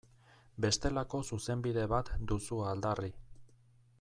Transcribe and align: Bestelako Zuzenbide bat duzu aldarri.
Bestelako 0.63 1.19
Zuzenbide 1.27 1.85
bat 1.93 2.11
duzu 2.31 2.61
aldarri. 2.73 3.15